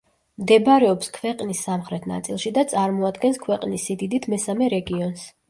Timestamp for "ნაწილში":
2.13-2.53